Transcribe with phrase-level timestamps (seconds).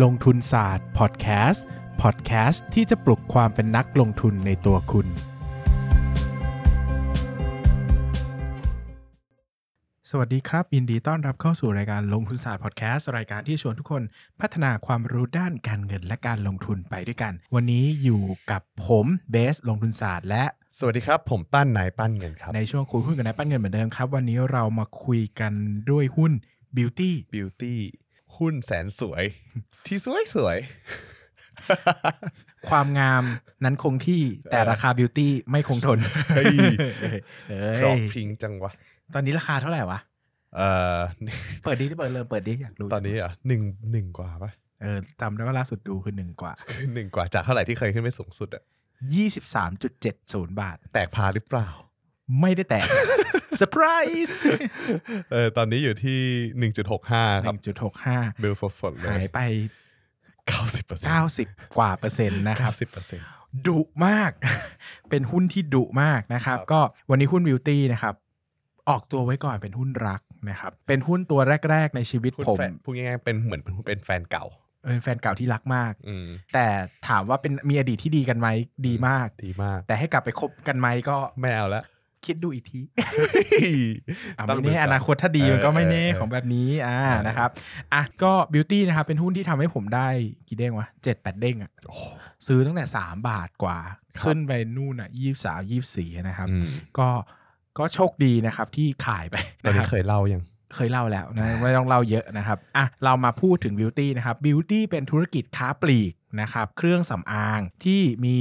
[0.00, 1.64] ลงทุนศาสตร์พอดแคสต์
[2.02, 5.06] พอดแคสต์ที่จะปลุกความเป็นนักลงทุนในตัวคุณ
[10.10, 14.02] สวัสดีครับ ยินดีต้อนรับเข้าสู่รายการลงทุนศาสตร์พอดแคสต์รายการที่ชวนทุกคน
[14.40, 20.44] พัฒนาความรู้ด้านการเงินและการลงทุนไปด้วยกัน วันนี้อยู่กับผมเบสลงทุนศาสตร์และ
[20.78, 25.52] สวัสดีครับ ผมปั้นนายปั้นเงินครับ ในช่วงคุยหุ้นกับนายปั้นเงินเหมือนเดิมครับ วันนี้เรามาคุยกัน
[25.90, 26.32] ด้วยหุ้น
[26.76, 27.74] Beauty Beauty
[28.38, 29.24] หุ้นแสนสวย
[29.86, 30.58] ที่สวยสวย
[32.68, 33.22] ความงาม
[33.64, 35.98] นั้นคงที่แต่ราคา Beauty ไม่คงทน
[36.36, 36.56] เฮ้ย
[37.48, 38.72] เฮ้ครอยบพิงจังวะ
[39.14, 39.98] ตอนนี้ราคาเท่าไหร่วะ
[40.56, 40.98] เอ่อ
[41.64, 43.62] เปิดดิเปิดเริ่มเปิดดิอยากรู้ตอนนี้อะหนึ่ง
[43.92, 44.52] หนึ่งกว่าปะ
[44.82, 46.52] เออจำได้ว่าล่าสุดดูคือหนึ่งกว่า
[46.94, 48.62] หนึ่งกว่าจากเท่าไหร่ที่เคยขึ้นไปสูงสุดอะ
[49.60, 51.68] 23.70บาท แตกพาหรือเปล่า
[52.40, 52.86] ไม่ได้แตก
[53.56, 53.84] เซอร์ไพร
[54.28, 54.42] ส์
[55.32, 56.20] เออตอนนี้อยู่ที่
[56.58, 57.54] หนึ่งจุดหกห้าครับ
[57.98, 59.40] 1.65เบลสดๆเลยหายไป
[60.48, 61.12] เก้าสิบเปอร์เซ็นต์
[61.48, 63.26] 90 กว่าเปอร์เซ็นต์นะครับเก้าสิบเปอร์เซ็นต์
[63.66, 64.30] ดุมาก
[65.10, 66.80] เป็นหุ้นที่ดุมากนะครับครับก็
[67.10, 68.14] วันนี้หุ้น Beauty นะครับ
[68.88, 74.44] ออกตัวไว้ก่อนเป็นหุ้นรักนะครับ เป็นหุ้นตัวแรก ๆ ในชีวิตผมพูดง่ายๆเป็นเหมือนเป็นแฟนเก่า
[74.88, 76.66] เป็นแฟนเก่าที่รักมากอืมแต่
[77.08, 78.48] ถามว่าเป็นมีอดีตที่ดีกันไหม
[78.86, 81.82] ดีมากดีมาก แต่ให้กลับไปคบกันไหมก็ไม่เอาละ
[82.26, 82.80] คิดดูอีกที
[84.36, 87.50] อะต้องไม่ดูแน่ก่อนาคตถ้าดีเออมันก็ไม่แน่เออของแบบนี้อ่าเออนะครับ
[87.92, 90.08] อะก็บิวตี้นะครับเป็นหุ้นที่ทำให้ผมได้
[90.48, 91.70] กี่เด้งวะเจ็ดแปดเด้งอะ
[92.46, 93.78] ซื้อตั้งแต่สามบาทกว่า
[94.22, 97.08] ขึ้นไปนู่นอะยี่สามยี่สี่นะครับอืมก็
[97.78, 100.42] ก็โชคดีนะครับที่ขายไปตอนนะคนี้รับเคยเล่ายัง
[100.74, 108.36] เคยเล่าแล้วนะไม่ต้องเล่าเยอะนะครับอะเรามาพูดถึงบิวตี้นะครับบิวตี้เป็นธุรกิจค้าปลีกนะครับ เครื่องสำอางที่มี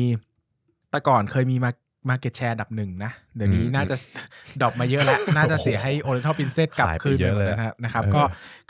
[0.89, 1.71] แต่ก่อนเคยมีมา
[2.09, 3.95] มาเก็ตแชร์ดับหนึ่งนะ เดี๋ยวนี้อืมน่าจะ
[4.61, 8.21] ดรอปมาเยอะแล้ว น่าจะเสียให้ Oriental Princess กลับหายไปคืนเยอะไปหมดเลยนะครับนะครับเออก็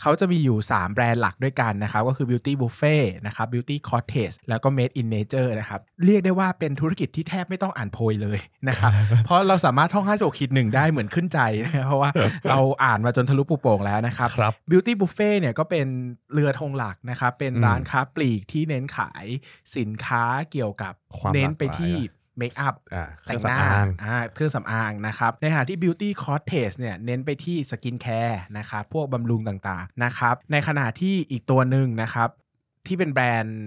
[0.02, 8.40] เขาจะมีอยู่ 3 แบรนด์หลักด้วยกันนะครับ ก็คือ Beauty Buffet นะครับ Beauty Cottage แล้วก็ Made in Nature นะครับ เรียกได้ว่าเป็นธุรกิจที่แทบไม่ต้องอ่านโพยเลย
[8.70, 8.92] นะครับ
[9.26, 12.10] เพราะเราสามารถท่องห้าโจกคิดหนึ่งได้เหมือนขึ้นใจนะครับเพราะว่า
[12.50, 15.88] เราอ่านมาจนทะลุปุโป่งแล้วนะครับครับ Beauty Buffet เนี่ยก็เป็น
[16.34, 19.26] เรือธงหลักนะครับ เป็นอืมร้านค้าปลีกที่เน้นขาย
[19.78, 32.30] สินค้าเกี่ยวกับความเน้นหลากไปที่หลาย makeup แต่งหน้าอ่าเคแต่รื่องสำอางอ่าเครื่องสำอางนะครับ ในขณะที่ Beauty Cottage เนี่ยเน้นไปที่ skincare นะครับพวกบำรุงต่างๆนะครับ ในขณะที่อีกตัวหนึ่งนะครับ
[32.88, 33.58] ที่เป็นแบรนด์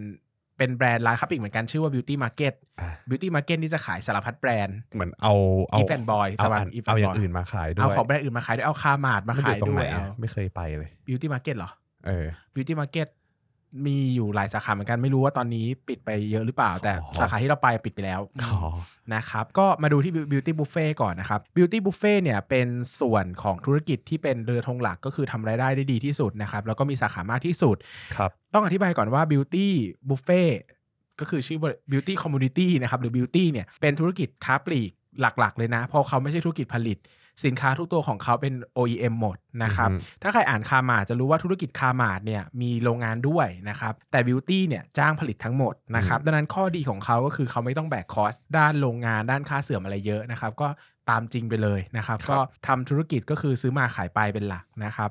[0.59, 5.35] เป็นแบรนด์ร้านค้าปลีกเหมือนกันชื่อว่า Beauty Market อ่า Beauty Market นี่จะขายสารพัดแบรนด์ เหมือนเอา
[5.71, 11.71] เอา Eve and Boy เอาประมาณอัน Eve and เอาอย่าง Boy อื่นมาขายด้วย เอาของแบรนด์อื่นมาขายด้วย เอาคามาดมามันอขายยู่ตรงด้ไหวนยอะเอาไม่เคยไปเลย Beauty Market เหรอ
[12.07, 13.09] เออ Beauty Market
[13.87, 18.57] มีอยู่หลายสาขาเหมือนกันไม่รู้ว่าตอนนี้ปิดไปเยอะหรือเปล่า แต่อ๋อสาขาที่เราไปปิดไปแล้วอ๋อ
[19.15, 22.69] นะครับก็มาดูที่ Beauty Buffet ก่อนนะครับ Beauty Buffet เนี่ยเป็น
[23.01, 27.77] ส่วนของธุรกิจที่เป็นเรือธงหลักก็คือทำรายได้ได้ดีที่สุดนะครับ แล้วก็มีสาขามากที่สุด
[28.17, 29.67] ครับต้องอธิบายก่อนว่า Beauty
[30.09, 30.51] Buffet
[31.21, 31.59] ก็คือชื่อ
[31.91, 34.91] Beauty Community นะครับหรือ Beauty เนี่ยเป็นธุรกิจค้าปลีก
[35.21, 36.99] หลักๆ เลยนะ เพราะเขาไม่ใช่ธุรกิจผลิต
[37.45, 50.69] สินค้าทุกตัวของเขาเป็น OEM หมดนะครับอือฮึถ้าใครอ่านคามาจะรู้ว่าธุรกิจคามาดเนี่ยมีโรงงานด้วยนะครับ แต่ Beauty เนี่ยจ้างผลิตทั้งหมดนะครับ ดังนั้นข้อดีของเขาก็คือเขาไม่ต้องแบกคอสด้านโรงงานด้านค่าเสื่อมอะไรเยอะนะครับ ก็
[51.11, 55.11] ตามจริงไปเลยนะครับครับก็ทำธุรกิจก็คือซื้อมาขายไปเป็นหลักนะครับ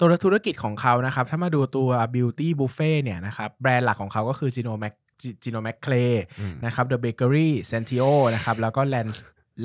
[0.00, 4.94] ตัวธุรกิจของเขานะครับ ถ้ามาดูตัว Beauty Buffet เนี่ยนะครับแบรนด์หลักของเขาก็คือ Gino Mac
[5.42, 8.82] Gino Mac Clay อืมนะครับ The Bakery Santio นะครับ แล้วก็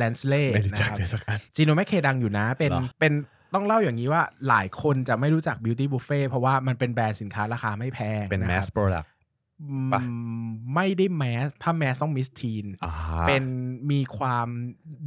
[0.01, 3.13] Lance Lansley ไม่รู้นะจักครับเลยสักอันจีโนแมคเคดังอยู่นะ เป็นเหรอเป็น
[3.53, 9.09] ต้องเล่าอย่างนี้ว่าหลายคนจะไม่รู้จัก Beauty Buffet เพราะว่ามันเป็นแบรนด์สินค้าราคาไม่แพง เป็นนะแมครับสโปรดักต์
[9.61, 10.01] อืมปะ
[10.75, 12.93] ไม่ได้แมสถ้าแมสต้องมิสทีนอ่า
[13.27, 13.43] เป็น
[13.91, 14.47] มีความ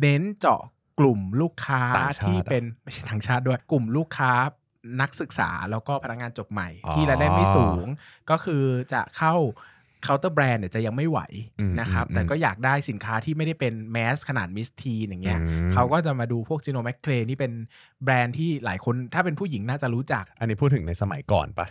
[0.01, 0.61] เน้นเจาะ
[0.99, 4.33] กลุ่มลูกค้าต่างชาติที่เหรอเป็นไม่ใช่ต่างชาติด้วยกลุ่มลูกค้า
[5.01, 7.87] นักศึกษาแล้วก็พนักงานจบใหม่อ๋อที่รายได้ไม่สูง
[8.31, 9.35] ก็คือจะเข้า
[10.03, 11.21] counter brand เนี่ยจะยังไม่ไหว
[11.61, 17.53] อืมนะครับอืมแต่ก็อยากได้สินค้าที่ไม่ได้เป็น mass ขนาด Mistine อย่างเงี้ยอืมเขาก็จะมาดูพวก Gino McCray นี่เป็น
[18.05, 21.67] แบรนด์ที่หลายคนถ้าเป็นผู้หญิงน่าจะรู้จัก อันนี้พูดถึงในสมัยก่อนปะ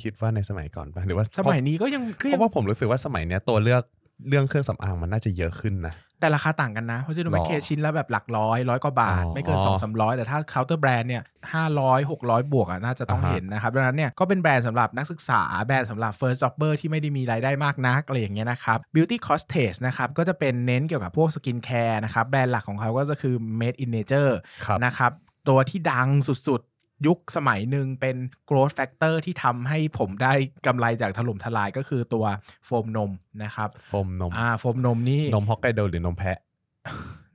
[0.00, 3.82] คิดว่าในสมัยก่อนปะหรือว่าสมัยนี้ก็ยังก็ยังราะว่าผมรู้สึกว่าสมัยเนี้ยตัวเลือก
[4.28, 11.22] เรื่องเครื่องสำอางมันน่าจะเยอะขึ้นนะ แต่ราคาต่างกันนะเพราะ Gino McCray หรอชิ้นละแบบหลักร้อยร้อยกว่าบาทอ๋อไม่เกินสองสามร้อยแต่ถ้า counter brand เนี่ย
[11.52, 24.32] ห้าร้อยหกร้อยบวกอะน่าจะต้องอ่าฮะเห็นนะครับดังนั้นเนี่ยก็เป็นแบรนด์สำหรับนักศึกษาแบรนด์สำหรับ first jobber ที่ไม่ได้มีรายได้มากนักอะไรอย่างเงี้ยนะครับ Beauty Cottage นะครับก็จะเป็นเน้นเกี่ยวกับพวก skincare นะครับแบรนด์หลักของเขาก็จะคือ Made in Nature
[24.66, 25.12] ครับนะครับ
[25.48, 26.75] ตัวที่ดังสุดๆ
[27.06, 28.16] ยุคสมัยหนึ่งเป็น
[28.48, 30.32] growth factor ที่ทำให้ผมได้
[30.66, 32.24] กำไรจากถล่มทลายก็คือตัว
[32.66, 33.10] โฟมนม
[33.44, 36.38] นะครับ โฟมนม อ่า โฟมนมนี่ นมฮอกไกโดหรือนมแพะ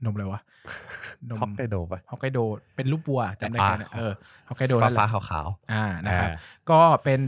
[0.04, 0.40] นมอะไรวะ
[1.30, 2.38] นมฮอกไกโดปะฮอกไกโด
[2.76, 4.12] เป็นรูปบัวจำได้อ่าแค่นั้นเออ
[4.48, 6.38] ฮอกไกโดฟ้านั่นแหฟ้าละขาวอ่า นะครับอ่า
[6.70, 7.20] ก็เป็น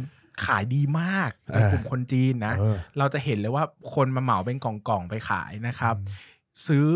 [0.46, 3.64] ขายดีมากในเออกลุ่มคนจีนนะเออเราจะเห็นเลยว่า
[3.94, 5.94] คนมาเหมาเป็นกล่องๆไปขายนะครับ
[6.66, 6.88] ซื้อ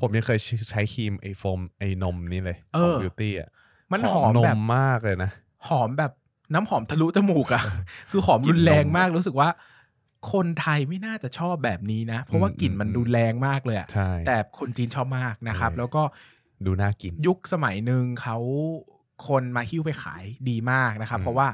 [0.00, 0.38] ผมยังเคย
[0.70, 3.48] ใช้ครีมไอโฟมไอนมนี่เลยเอของอบิวตี้อะ
[3.92, 5.30] มันหอมนแบบมมากเลยนะ
[5.68, 6.12] หอมแบบ
[6.54, 7.62] น้ำหอมทะลุจมูกอะ
[8.10, 9.48] คือหอมรุนแรงมากรู้สึกว่า
[10.32, 16.02] คนไทยไม่น่าจะชอบแบบนี้นะ เพราะว่าอืมกลิ่นมันอืมดูแรงมากเลยอะใช่แต่คนจีนชอบมากนะครับเออแล้วก็
[16.66, 18.38] ดูน่ากินยุคสมัยหนึ่งเขา
[19.28, 21.48] คนมาหิ้วไปขายดีมากนะครับอืมเพราะว่า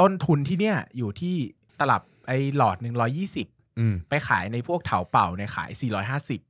[0.00, 1.36] ต้นทุนที่เนี่ยอยู่ที่
[1.80, 3.46] ตลับไอ้หลอดหนึ่งร้อยี่สิบ
[3.78, 6.40] อืมไปขายในพวกเถาเป่าในยขาย450ม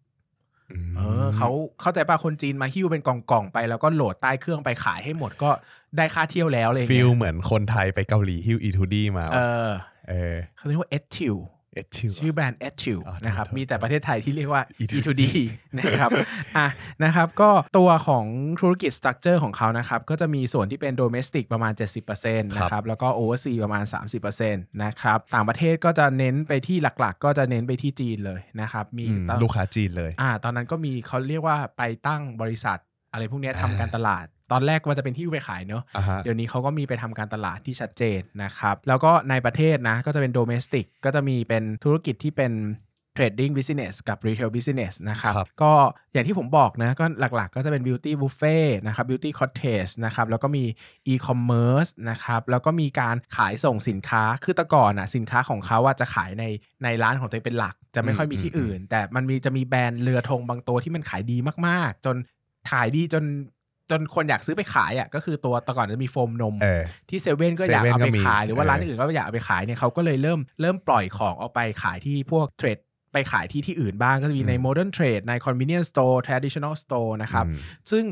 [0.96, 1.48] เออเขา
[1.80, 5.50] เข้าใจป่ะคนจีนมาหิ้วเป็นกล่องๆไปแล้วก็โหลดใต้เครื่องไปขายให้หมดก็
[5.96, 9.70] ได้ค่าเที่ยวแล้วเลยฟีลเหมือนคนไทยไปเกาหลีฮิวอีทูดี้มา เอวะอ
[10.08, 11.36] เออเขาเรียกว่าเอทิว
[11.74, 15.22] เอชิวชื่อแบรนด์ a t u อ๋อนะครับโทษมีแต่ประเทศไทยที่เรียกว่า E2D E2D
[15.78, 16.10] นะครับ
[16.56, 16.66] อะ
[17.04, 18.24] นะครับก็ตัวของ
[18.60, 21.72] ธุรกิจสตรัคเจอร์ของเขานะครับก็จะมีส่วนที่เป็นโดเมสติกประมาณ
[22.08, 23.84] 70%นะครับแล้วก็โอเวอร์ซีประมาณ
[24.28, 32.78] 30%นะครับต่างประเทศก็จะเน้นไปที่หลักๆ ก็จะเน้นไปที่จีนเลยนะครับมีอืมตอนลูกค้าจีนเลยอ่าตอนนั้นก็มีเขาเรียกว่าไปตั้งบริษัท
[33.12, 42.52] อะไรพวกเนี้ยทำการตลาด ตอนแรกมันจะเป็นที่ไปขายเนอะอ่าฮะเดี๋ยวนี้เขาก็มีไปทำการตลาดที่ชัดเจนนะครับ แล้วก็ในประเทศนะ ก็จะเป็น domestic ก็จะมีเป็นธุรกิจที่เป็น
[43.18, 45.72] trading business กับ retail business นะครับครับก็
[46.12, 50.64] อย่างที่ผมบอกนะก็หลักๆ ก็จะเป็น beauty buffet นะครับ beauty cottage นะครับแล้วก็มี
[51.12, 56.44] e-commerce นะครับแล้วก็มีการขายส่งสินค้าคือแต่ก่อนอะสินค้าของเขาอะจะขายใน
[56.84, 61.36] ในร้านของตัวเองเป็นหลัก จะไม่ค่อยมีที่อื่น แต่มันมีจะมีแบรนด์เรือธงบางตัวที่มันขายดี
[61.66, 62.16] มากๆ จน
[62.70, 63.24] ขายดีจน
[63.90, 72.78] จนคนอยากซื้อไปขายอะก็คือตัวแต่ก่อนจะมีโฟมนมเออที่เซเว่นก็อยากเซเว่นเอาไปก็มีขาย หรือว่าเออร้านอื่นก็อยากเอาไปขายเนี่ยเขาก็เลยเริ่มเริ่มปล่อยของออกไปขายที่พวกเทรด
[73.12, 77.58] ไปขายที่ที่อื่นบ้างก็จะมีใน modern trade ใน convenience store traditional store นะครับอืม
[77.92, 78.06] ซึ่ง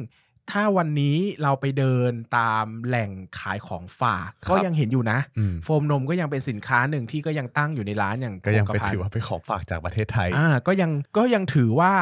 [0.50, 11.92] ถ้าวันนี้เราไปเดินตามแหล่งขายของฝากครับก็ยังเห็นอยู่นะอืมโฟมนมก็ยังเป็นสินค้าหนึ่งที่ก็ยังตั้งอยู่ในร้านอย่างก็ยังโคเป็นกะพันถือว่าเป็นของฝากจากประเทศไทยอ่าก็ยังก็ยังถือว่า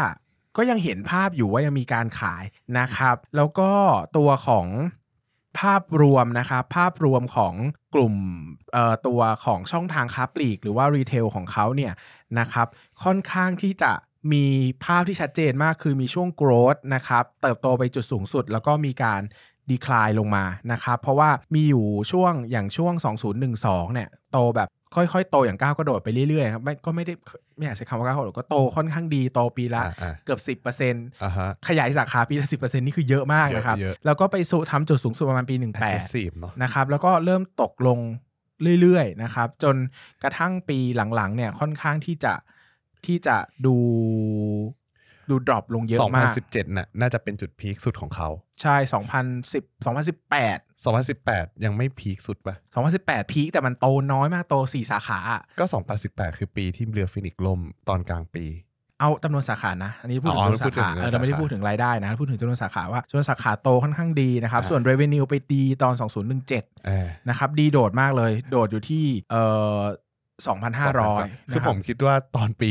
[0.57, 2.45] ก็ยังเห็นภาพอยู่ว่ายังมีการขาย
[2.79, 3.71] นะครับ แล้วก็
[4.17, 4.67] ตัวของ
[5.61, 7.55] ภาพรวมนะครับภาพรวมของ
[7.95, 8.15] กลุ่ม
[9.07, 11.93] ตัวของช่องทางค้าปลีก หรือว่ารีเทลของเขาเนี่ย
[12.39, 12.69] นะครับ
[13.05, 13.93] ค่อนข้างที่จะ
[14.33, 14.45] มี
[14.85, 19.21] ภาพที่ชัดเจนมากคือมีช่วง growth นะครับเติบโตไปจุดสูงสุด แล้วก็มีการ
[19.71, 22.95] ดีคลายลงมานะครับเพราะว่ามีอยู่ช่วงอย่างช่วง
[23.45, 27.15] 2012เนี่ยโตแบบ ค่อยๆ โตอย่างก้าวกระโดดไปเรื่อยๆครับไม่ก็ไม่ได้
[27.57, 37.99] ไม่อยากใช้คำว่าก้าวกระโดดก็โตค่อนข้างดีโตปีละอ่าอ่าเกือบ10%อ่าฮะขยายสาขาปีละ10%นี่คือเยอะมากนะครับเยอะๆแล้วก็ไปสู่ทำจุดสูงสุดประมาณปี18 aggressive เนาะนะครับแล้วก็เริ่มตกลง
[38.81, 39.77] เรื่อยๆนะครับ จน
[40.23, 40.79] กระทั่งปี
[41.15, 42.33] หลังๆเนี่ยค่อนข้างที่จะ
[43.07, 43.37] ที่จะ
[43.67, 43.77] ดู
[45.31, 48.29] ดูดรอปลงเยอะมาก 2017น่ะน่าจะเป็นจุดพีคสุดของเขา
[48.63, 48.77] ใช่
[49.41, 52.55] 2010 2018 2018 ยังไม่พีคสุดปะ
[52.93, 55.65] 2018 พีคแต่มันโตน้อยมากโต 4 สาขาอะก็
[56.03, 58.47] 2018 คือปีที่เรือฟินิกซ์ล่มตอนกลางปี
[59.01, 65.95] เอาจำนวนสาขานะ อันนี้พูดถึงอ๋อจำนวนสาพูดถึงขาจำนวนเออเราไม่ได้สาขาพูดถึงรายได้นะ พูดถึงจำนวนสาขาว่าจำนวนสาขาโตค่อนข้างดีนะครับอ่าส่วน revenue ไปดีตอน
[66.41, 69.43] 2017เออนะครับดีโดดมากเลย โดดอยู่ที่เอ่
[69.77, 69.79] อ
[70.49, 72.71] 2,500 คือผมคิดว่าตอนปี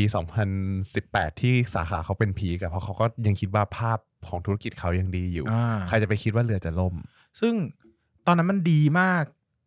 [0.70, 6.94] 2018 ที่สาขาเขาเป็นพีกอะเพราะเขาก็ยังคิดว่าภาพของธุรกิจเขายังดีอยู่อ่าใครจะไปคิดว่าเรือจะล่ม
[7.40, 7.54] ซึ่ง
[8.26, 9.24] ตอนนั้นมันดีมาก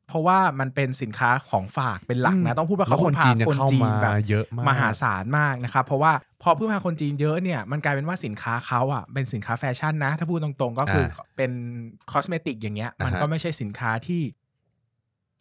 [0.08, 6.14] เพราะว่ามันเป็นสินค้าของฝากเป็นหลักนะ ต้องพูดว่าแล้วเขาคนพึ่งพาจีนยังคนเข้าจีนมาแบบเยอะมากมหาศาลมากนะครับเพราะว่า
[6.44, 11.52] พอพึ่งพาคนจีนเยอะเนี่ยมันกลายเป็นว่าสินค้าเขาอะเป็นสินค้าแฟชั่นนะ ถ้าพูดตรงๆ ก็คืออาเป็น
[12.12, 14.22] คอสเมติกอย่างเงี้ย มันอ่าฮะก็ไม่ใช่สินค้าที่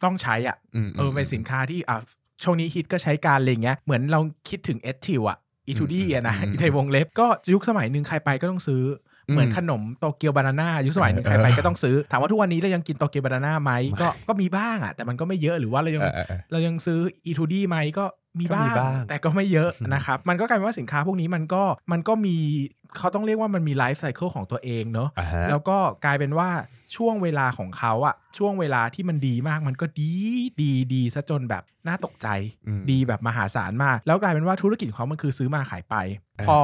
[0.03, 1.97] ต้องใช้อะมเออเป็นสินค้าที่อะ
[2.43, 5.37] ช่วงนี้ฮิตก็ใช้การอะไรเงี้ยเหมือนเราคิดถึง Etude อะ
[5.67, 8.83] Etude อะนะอืมในวงเล็บก็ยุคสมัยหนึ่งใครไปก็ต้องซื้อ
[9.27, 13.71] อมเหมือนขนม Tokyo Banana ยุคสมัยหนึ่งเออใครไปก็ต้องซื้อ ถามว่าทุกวันนี้เรายังกิน Tokyo Banana ไหม
[14.01, 18.05] ก็ก็มีบ้างอะแต่มันก็ไม่เยอะหรือว่าเรายังเออเออเออเรายังซื้อ Etude ไหมก็
[18.39, 22.35] มีก็บ้ามีงบ้างแต่ก็ไม่เยอะอืมนะครับ มันก็กลายเป็นว่าสินค้าพวกนี้มันก็มันก็มี
[22.97, 26.49] เขาต้องเรียกว่ามันมี life cycle ของตัวเองเนอะอ่าฮะแล้วก็กลายเป็นว่า
[26.95, 30.11] ช่วงเวลาของเขาอะช่วงเวลาที่มันดีมากมันก็ดี
[30.61, 32.27] ดีดีซะจนแบบน่าตกใจ
[32.67, 35.95] อืมดีแบบมหาศาลมาก แล้วกลายเป็นว่าธุรกิจของเขามันคือซื้อมาขายไป
[36.37, 36.59] เออพอ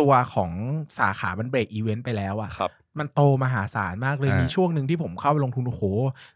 [0.00, 0.50] ตัวของ
[0.98, 5.82] สาขามัน break-even ไปแล้วอะครับ มันโตมหาศาลมากเลยอ่ามีมีช่วงหนึ่งที่ผมเข้าไปลงทุน โอ้โห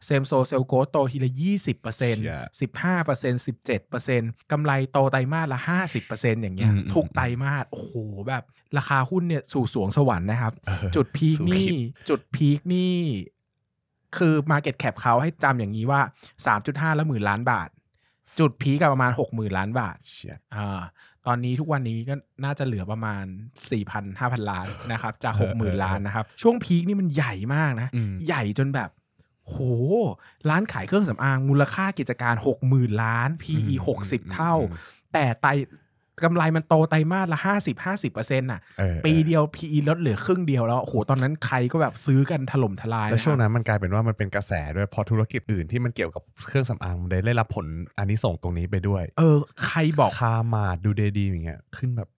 [0.04, 7.92] same-store sales growth โตทีละยี่สิบเปอร์เซ็นต์เชี่ยสิบห้าเปอร์เซ็นต์สิบเจ็ดเปอร์เซ็นต์กำไรโตไตรมาสละห้าสิบเปอร์เซ็นต์อย่างเงี้ยอืมอืมทุกไตรมาสโอ้โห
[8.28, 8.42] แบบ
[8.76, 12.94] ราคาหุ้นเนี่ยสู่สรวงสวรรค์นะครับเออจุด peak สุดนี่คิดจุดพีคนี่
[14.16, 16.00] คือ Market Cap เขาให้จำอย่างนี้ว่า
[16.48, 17.68] 3.5 แล้วหมื่นล้านบาท
[18.38, 20.81] จุดพีคกับประมาณ6 0,000ล้านบาทเชี่ยอ่า
[21.26, 22.14] ตอนนี้ทุกวันนี้ก็
[22.45, 23.25] น่าจะเหลือประมาณ
[23.71, 28.90] 4,000 5,000 ล้านนะครับ จากเออเออ60,000 ล้านนะครับ ช่วงพีคนี่มันใหญ่มากนะอืมใหญ่จนแบบ
[29.47, 29.57] โห
[30.50, 32.35] ร้านขายเครื่องสำอางมูลค่ากิจการ
[32.69, 34.78] 60,000 ล้าน PE อืม60 เท่าอืม
[35.12, 35.47] แต่ไต
[36.25, 47.66] กำไรมันโตไตรมาสละ50 50เปอร์เซ็นต์อะ เออปีเดียว PE ลดเหลือครึ่งเดียวแล้ว โอ้โห ตอนนั้นใครก็แบบซื้อกันถล่มทลายแล้วช่วงะครับนั้นมันกลายเป็นว่ามันเป็นกระแสด้วยพอธุรกิจอื่นที่มันเกี่ยวกับเครื่องสำอางมันได้รับผล
[47.99, 52.08] อันนี้ส่งส์ตรงนี้ไปด้วยเออ ใครบอก คามาดดูเดดีอย่างเงี้ยขึ้นแบบ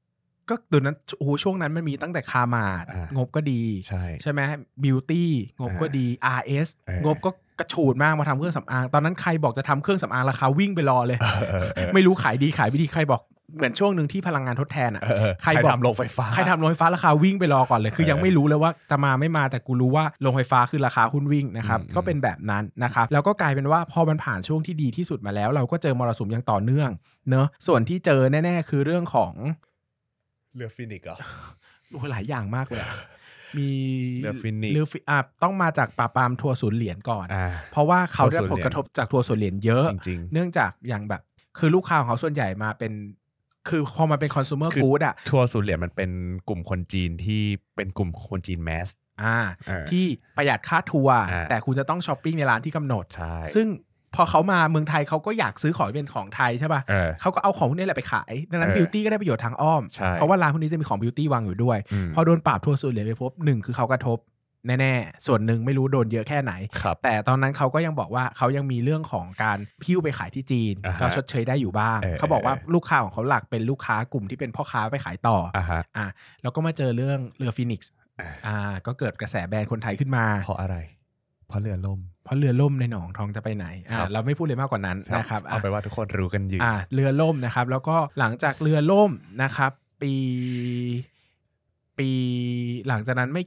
[0.49, 4.41] ก็ตัวนั้น โอ้โห ช่วงนั้นมันมีตั้งแต่คามาดอ่าง งบก็ดี ใช่ ใช่ไหม
[4.83, 6.07] บิวตี้งบก็ดี
[6.39, 13.23] RS เออ งบก็กระฉูดมากมาทำเครื่องสำอาง ตอนนั้นใครบอกจะทำเครื่องสำอางราคาวิ่งไปรอเลย เออเออเออ ไม่รู้ขายดีขายไม่ดีใครบอก
[13.57, 26.91] เหมือนช่วงหนึ่งที่พลังงานทดแทนอะเออเออใครใครบอกทำโรงไฟฟ้าใครทำโรงไฟฟ้าราคาวิ่งไปรอก่อนเลย คือเออยังไม่รู้เลยว่าจะมาไม่มาแต่กูรู้ว่าโรงไฟฟ้าคือราคาหุ้นวิ่งนะครับอืมก็เป็นแบบนั้นนะครับแล้วก็กลายเป็นว่าพอมันผ่านช่วงที่ดีที่สุดมาแล้ว เราก็เจอมรสุมอย่างต่อเนื่อง
[27.31, 29.33] เนอะส่วนที่เจอแน่ ๆ คือเรื่องของ
[30.57, 31.19] เรือฟีนิกซ์เหรอ
[31.91, 32.91] โอ้หลายอย่างมากเลยอะ
[33.59, 33.69] มี
[34.23, 41.23] เรือฟีนิกซ์เรือฟีอะต้องมาจากปราบปรามทัวร์ศูนย์เหรียญก่อนอ่าเพราะว่าเขาได้ทัวร์ศูนย์เหรียญผลกระทบจากทัวร์ศูนย์เหรียญเยอะจริงเนื่องจากอย่างแบบ
[41.59, 42.93] คือลูกค้าของเขาส่วนใหญ่มาเป็น
[43.71, 46.11] คือพอมาเป็น consumer goods อะๆทัวร์ศูนย์เหรียญมันเป็น
[46.49, 47.43] กลุ่มคนจีนที่
[47.77, 48.89] เป็นกลุ่มคนจีน mass
[49.23, 50.05] อ่าเออที่
[50.37, 53.69] ประหยัดค่าทัวร์อ่าแต่คุณจะต้องช้อปปิ้งในร้านที่กำหนดใช่ซึ่ง
[54.15, 64.19] พอเขามาเมืองไทยเขาก็อยากซื้อของที่เป็นของไทยใช่ป่ะเออเขาก็เอาของพวกนี้แหละไปขาย ดังนั้นเออ Beauty ก็ได้ประโยชน์ทางอ้อมใช่เพราะว่าร้านพวกนี้จะมีของ Beauty วางอยู่ด้วยอืมพอโดนปราบทัวร์ศูนย์เหรียญไปปุ๊บหนึ่งคือเขากระทบ
[64.81, 76.07] แน่ๆ ส่วนหนึ่งไม่รู้โดนเยอะแค่ไหนครับแต่ตอนนั้นเขาก็ยังบอกว่าเขายังมีเรื่องของการหิ้วไปขายที่จีนอ่าฮะก็ชดเชยได้อยู่บ้างเออเขาบอกว่าเออลูกค้าของเขาหลักเป็นลูกค้ากลุ่มที่เป็นพ่อค้าไปขายต่อออ่าฮะอะ
[76.43, 78.57] แล้วก็มาเจอเรื่องเรือฟีนิกซ์อ่าอ่า
[78.87, 80.77] ก็เกิดกระแสแบรนด์คนไทยขึ้นมาเพราะอะไร
[81.49, 89.11] เพราะเรือล่มเพราะเรือล่มในหนองทองจะไปไหนอ่าครับเราไม่พูดเลยมากกว่านั้นนะครับเอาไปนว่าทุกคนรู้กันอยู่อ่าเรือล่มนะครับ แล้วก็หลังจากเรือล่ม
[89.43, 89.73] นะครับ
[90.03, 90.13] ปี
[91.99, 92.11] ปี
[92.89, 93.43] หลังจากนั้นไม่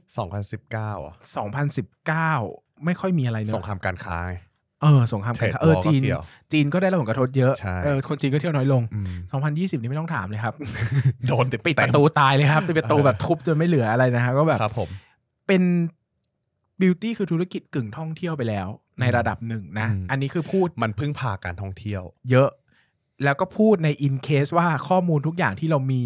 [0.50, 1.14] 2019อะ
[1.98, 4.34] 2019 ไม่ค่อยมีอะไรเนสงอะครามการค้าไง
[4.82, 9.14] เออสงครามการค้า Trade เออ war ก็จีนเกี่ยวจีนก็ได้รับผลกระทบเยอะใช่เออคนจีนก็เที่ยวน้อยลงอืม
[9.78, 10.54] 2020 นี่ไม่ต้องถามเลยครับ
[11.28, 14.88] โดนติดปิดประตูตายเลยครับปิดประตูแบบทุบจนไม่เหลืออะไรนะฮะก็แบบครับผม
[15.46, 15.62] เป็น
[16.80, 18.68] Beauty คือธุรกิจกึ่งท่องเที่ยวไปแล้ว
[19.00, 22.50] ในระดับหนึ่งนะอืมอันนี้คือพูดมันพึ่งพาการท่องเที่ยว เยอะ
[23.24, 26.02] แล้วก็พูดใน in case ว่าข้อมูลทุกอย่างที่เรามี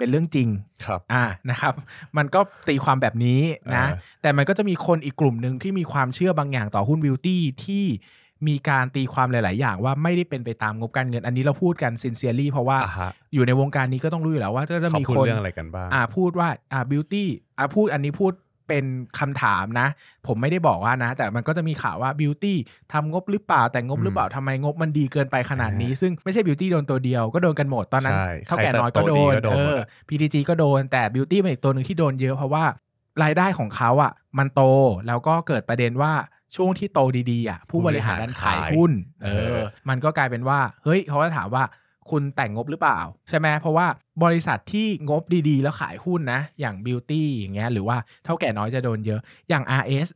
[0.00, 0.48] เป็นเรื่องจริง
[0.86, 1.74] ครับอ่านะครับ
[2.16, 3.40] มันก็ตีความแบบนี้
[3.76, 7.84] นะเออแต่มันก็จะมีคนอีกกลุ่มหนึ่งที่มีความเชื่อบางอย่างต่อหุ้น Beauty ที่
[8.48, 18.32] มีการตีความหลาย ๆ อย่างว่าไม่ได้เป็นไปตามงบการเงิน อันนี้เราพูดกัน sincerely เพราะว่าอ่าฮะอยู่ในวงการนี้ก็ต้องรู้อยู่แล้วว่าก็จะเขามีพูดคนเรื่องอะไรกันบ้างอ่าพูดว่าอ่า Beautyอ่าพูดอันนี้พูด
[18.70, 18.84] เป็น
[19.18, 19.88] คำถามนะ
[20.26, 22.56] ผมไม่ได้บอกว่านะ แต่มันก็จะมีข่าวว่าบิวตี้
[22.92, 32.64] ทำงบหรือเปล่าแต่งบหรือเปล่าทำไมงบมันดีเกินไปขนาดนี้ ซึ่งไม่ใช่บิวตี้โดนตัวเดียวก็โดนกันหมดตอนนั้นใช่เท่าแก่ใครน้อยก็โดเติบโตดีนก็โดนเอหมดออะ PTG ก็โดนแต่บิวตี้เป็นอีกตัวหนึ่งที่โดนเยอะเพราะว่า
[33.22, 34.62] รายได้ของเขาอะ มันโต
[35.06, 36.12] แล้วก็เกิดประเด็นว่า
[36.56, 37.00] ช่วงที่โต
[37.30, 39.58] ดีๆอะผู้บริหารดันขายหุ้น เออ
[39.88, 41.64] มันก็กลายเป็นว่า เฮ้ยเขาจะถามว่า
[42.10, 42.98] คุณแต่งงบหรือเปล่า
[43.28, 43.86] ใช่ไหมเพราะว่า
[44.24, 50.08] บริษัทที่งบดีๆ แล้วขายหุ้นนะ อย่างบิวตี้อย่างเงี้ยหรือว่าเท่าแก่น้อยจะโดนเยอะอย่าง RS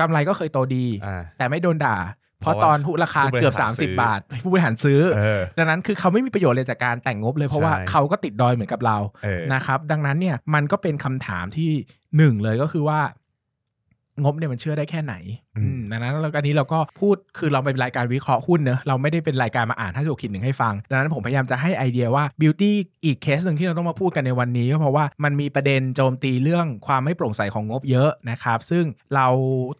[0.00, 1.96] กำไรก็เคยโตดีอ่าแต่ไม่โดนด่า
[2.40, 11.70] เพราะเพราะว่าตอนหุ้นราคาผู้บริหารเกือบซื้อ30 บาท ผู้บริหารซื้อเออดังนั้นคือเขาไม่มีประโยชน์เลยจากการแต่งงบเลยเพราะว่าใช่เขาก็ติดดอยเหมือนกับเราเออนะครับ ดังนั้นเนี่ยมันก็เป็นคำถามที่
[12.16, 13.00] หนึ่งเลยก็คือว่า
[14.22, 15.14] งบเนี่ยมันเชื่อได้แค่ไหน
[15.56, 22.74] อืมอืมดังนั้นแล้วอันนี้เราก็พูดคือเราเป็นรายการวิเคราะห์หุ้นเนอะเราไม่ได้เป็นรายการมาอ่านถ้าสุขิดหนึ่งให้ฟัง ดังนั้นผมพยายามจะให้ไอเดียว่าบิวตี้
[23.04, 28.84] อีกเคสหนึ่งที่เราต้องมาพูดกันในวันนี้ก็เพราะว่ามันมีประเด็นโจมตีเรื่องความไม่โปร่งใสของงบเยอะนะครับ ซึ่ง
[29.14, 29.28] เรา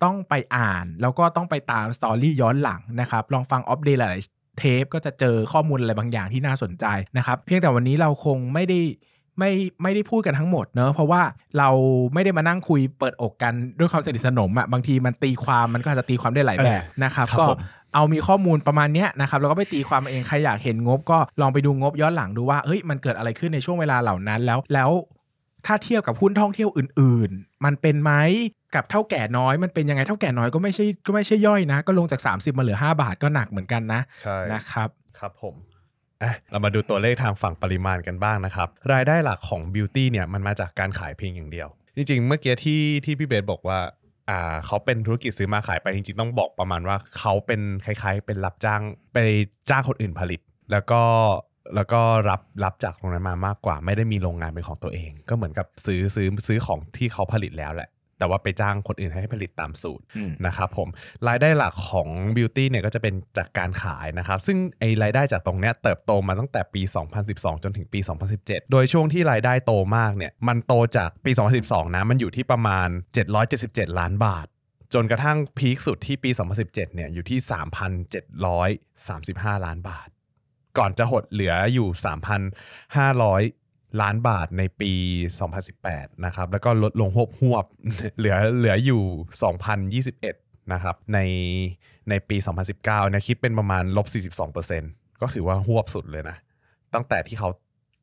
[0.04, 6.87] ต้องไปอ่าน แล้วก็ต้องไปตามสตอรี่ย้อนหลังนะครับ ลองฟังออฟเดย์หลายๆเทปก็จะเจอข้อมูลอะไรบางอย่างที่น่าสนใจ
[7.18, 8.78] นะครับ เพียงแต่วันนี้เราคงไม่ได้
[9.40, 11.23] ไม่ไม่ได้พูดกันทั้งหมดเนอะเพราะว่า
[11.59, 11.68] เรา
[12.14, 17.59] ไม่ได้มานั่งคุยเปิดอกกันด้วยความสนิทสนมอะ่ะบางทีมันตีความมันก็อาจจะตีความได้หลายแบบนะครับครับก็ผม
[17.94, 24.90] เอามีข้อมูลประมาณเนี้ยนะครับแล้วก็ไปตีความเองใครอยากเห็นงบก็ลองไปดูงบย้อนหลังดูว่าเฮ้ยมันเกิดอะไรขึ้นในช่วงเวลาเหล่านั้นแล้วแล้ว
[25.66, 28.12] ถ้าเทียบกับหุ้นท่องเที่ยวอื่น ๆ มันเป็นไหม
[28.75, 35.54] กับเท่าแก่น้อยมันเป็นยังไงเท่าแก่น้อยก็ไม่ใช่ก็ไม่ใช่ย่อยนะ ก็ลงจาก 30 มาเหลือ 5 บาทก็หนักเหมือนกันนะใช่นะครับครับผม
[36.22, 43.78] อะเรามาดูตัวเลขทางฝั่งปริมาณกันบ้างนะครับ รายได้หลักของ Beauty เนี่ยมันมาจากการขายเพียงอย่างเดียว จริงๆ เมื่อกี้ที่ที่พี่เบสบอกว่า
[44.30, 49.18] อ่าเขาเป็นธุรกิจซื้อมาขายไปจริงๆ ต้องบอกประมาณว่าเขาเป็นคล้ายๆ เป็นรับจ้างไป
[49.70, 50.40] จ้างคนอื่นผลิต
[50.72, 51.02] แล้วก็
[51.74, 52.00] แล้วก็
[52.30, 57.88] รับรับจากตรงนั้นมามากกว่า ไม่ได้มีโรงงานเป็นของตัวเอง ก็เหมือนกับซื้อซื้อซื้อของที่เขาผลิตแล้วแหละ
[58.20, 60.88] แต่ว่าไปจ้างคนอื่นให้ผลิตตามสูตรอืมนะครับผม
[61.28, 66.82] รายได้หลักของ Beauty เนี่ยก็จะเป็นจากการขายนะครับ ซึ่งไอรายได้จากตรงเนี้ยเติบโตมาตั้งแต่ปี
[67.22, 68.00] 2012 จนถึงปี
[68.36, 71.30] 2017 โดยช่วงที่รายได้โตมากเนี่ยมันโตจากปี
[71.62, 72.88] 2012 นะมันอยู่ที่ประมาณ
[73.44, 74.46] 777 ล้านบาท
[74.94, 77.38] จนกระทั่งพีคสุดที่ปี 2017 เนี่ยอยู่ที่
[79.56, 80.08] 3,735 ล้านบาท
[80.78, 83.69] ก่อนจะหดเหลืออยู่ 3,500
[84.00, 84.92] ล้านบาทในปี
[85.59, 87.66] 2018 นะครับ แล้วก็ลดลงหบหวบ
[88.16, 89.02] เหลือเหลืออยู่
[90.02, 91.18] 2021 นะครับ ใน
[92.09, 94.06] ในปี 2019เนี่ยคิดเป็นประมาณลบ
[94.64, 96.37] 42%ก็ถือว่าหวบสุดเลยนะ
[96.94, 97.49] ตั้งแต่ที่เขา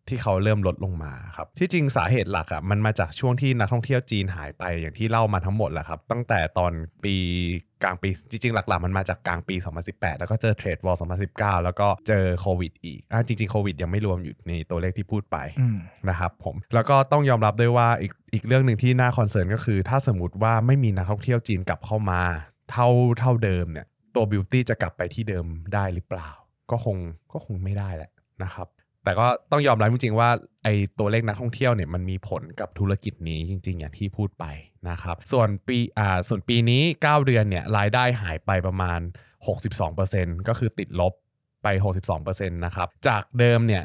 [0.09, 6.71] ที่เขาเริ่มลดลงมาครับที่จริงสาเหตุหลักอะมันมาจากช่วงที่นักท่องเที่ยวจีนหายไปอย่างที่เล่ามาทั้งหมดแหละครับ ตั้งแต่ตอน
[7.03, 7.15] ปี
[7.83, 9.55] กลางปีจริงๆ หลักๆ มันมาจากกลางปี
[9.87, 10.95] 2018 แล้วก็เจอ trade war
[11.29, 15.77] 2019 แล้วก็เจอโควิดอีกอะจริงๆโควิดยังไม่รวมอยู่ในตัวเลขที่พูดไปอืม
[16.09, 22.21] นะครับผมแล้วก็ต้องยอมรับด้วยว่าอีกอีกเรื่องหนึ่งที่น่า concern ก็คือ ถ้าสมมติว่าไม่มีนักท่องเที่ยวจีนกลับเข้ามา
[22.71, 22.87] เท่า
[23.19, 23.85] เท่าเดิมเนี่ย
[24.15, 26.29] ตัว Beauty จะกลับไปที่เดิมได้หรือเปล่า
[26.71, 26.97] ก็คง
[27.33, 28.11] ก็คงไม่ได้แหละ
[28.43, 28.67] นะครับ
[29.07, 30.29] แต่ก็ต้องยอมรับจริงๆว่า
[30.63, 30.67] ไอ
[30.99, 34.45] ตัวเลขนักท่องเที่ยวเนี่ยมันมีผลกับธุรกิจนี้จริง ๆ อย่างที่พูดไป
[34.89, 38.99] นะครับ ส่วนปีอ่าส่วนปีนี้ 9 เดือนเนี่ยรายได้หายไปประมาณ
[39.75, 41.13] 62%ก็คือติดลบ
[41.63, 41.67] ไป
[42.15, 43.83] 62%นะครับ จากเดิมเนี่ย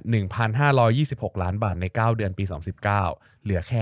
[0.71, 3.81] 1,526 ล้านบาทใน 9 เดือนปี 2019 เหลือแค่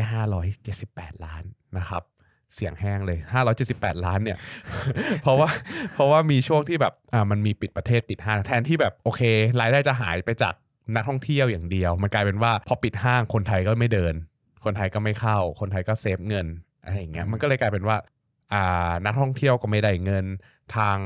[0.63, 1.43] 578 ล้าน
[1.79, 2.03] นะครับ
[2.55, 3.19] เสียงแห้งเลย
[3.63, 4.39] 578 ล้านเนี่ย
[5.23, 5.49] เพราะว่า
[5.95, 9.23] เพราะว่ามีช่วงที่แบบ อ่า มันมีปิดประเทศปิดห้างแทนที่แบบ โอเค
[9.61, 10.55] รายได้จะหายไปจาก
[10.97, 14.15] นักท่องเที่ยวอย่างเดียว มันกลายเป็นว่าพอปิดห้างคนไทยก็ไม่เดิน
[14.65, 16.47] คนไทยก็ไม่เข้า คนไทยก็เซฟเงิน
[16.85, 17.97] อะไรอย่างเงี้ยมันก็เลยกลายเป็นว่า
[18.53, 20.25] อ่านักท่องเที่ยวก็ไม่ได้เงิน
[20.77, 20.97] ทาง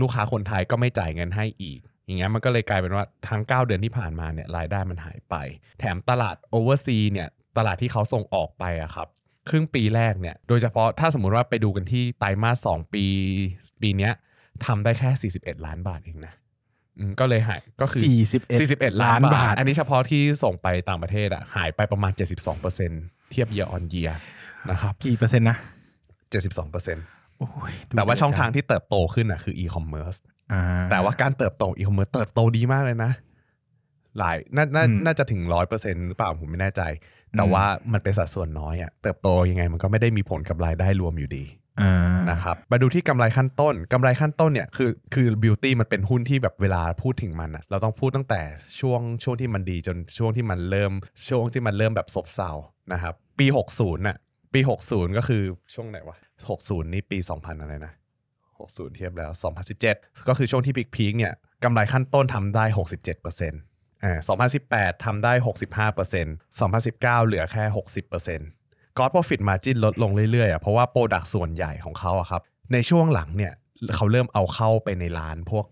[0.00, 5.34] ลูกค้าคนไทยก็ไม่จ่ายเงินให้อีก อย่างเงี้ยมันก็เลยกลายเป็นว่าทั้ง 9 เดือนที่ผ่านมาเนี่ยรายได้มันหายไป
[5.78, 9.08] แถมตลาดโอเวอร์ซีเนี่ยตลาดที่เขาส่งออกไปอะครับ
[9.48, 13.04] ครึ่งปีแรกเนี่ยโดยเฉพาะถ้าสมมุติว่าไปดูกันที่ไตรมาส2ปี
[13.82, 14.12] ปีเนี้ย
[14.66, 16.34] ทำได้แค่ 41 ล้านบาทเองนะ
[17.00, 18.02] อืมก็เลยหายก็คือ
[18.32, 22.12] 41 41 ล้านล้านบาบาททอันนี้เฉพาะที่ส่งไปต่างประเทศอะหายไปประมาณ
[22.70, 24.14] 72%เทียบ year on year
[24.70, 25.56] นะครับกี่เปอร์เซ็นต์นะ
[26.32, 30.18] 72%โอ้ยดูแต่ว่าช่องเยะทางที่เติบโตขึ้นอะคือ e-commerce
[30.52, 33.12] อ่า แต่ว่าการเติบโต e-commerce เติบโตดีมากเลยนะ
[34.18, 36.82] หลายน่าน่าอืม น่าจะถึงร้อยเปอร์เซ็นหรือเปล่าผมไม่แน่ใจ
[37.36, 41.69] แต่อืมว่ามันเป็นสัดส่วนน้อยอะเติบโตยังไงมันก็ไม่ได้มีผลกับรายได้รวมอยู่ดีอ่า
[42.30, 48.40] นะครับมาดูที่กำไรขั้นต้นกำไรขั้นต้นเนี่ยคือคือบิวตี้มันเป็นหุ้นที่แบบเวลาพูดถึงมันอะเราต้องพูดตั้งแต่
[48.80, 50.92] ช่วงช่วงที่มันดีจนช่วงที่มันเริ่ม
[51.28, 52.50] ช่วงที่มันเริ่มแบบซบเซา
[52.92, 54.18] นะครับปี 60น่ะ
[54.54, 55.42] ปี 60 ก็คือ
[55.74, 56.16] ช่วงไหนวะ
[56.54, 57.92] 60 นี่ปี 2000 อะไรนะ
[58.40, 59.30] 60 เทียบแล้ว
[59.80, 62.64] 2017 ก็คือช่วงที่พีคพีคเนี่ยกำไรขั้นต้นทำได้
[63.18, 64.18] 67%อ่า
[64.60, 65.32] 2018ทำได้
[65.90, 68.42] 65% 2019 เหลือแค่ 60% g
[69.02, 72.40] o d profit margin ลดลงเรื่อยๆอะเพราะว่าโปรดักส่วนใหญ่ของเขาอะครับ
[72.72, 73.52] ในช่วงหลังเนี่ย
[73.96, 75.66] เขาเริ่มเอาเข้าไปในร้านพวก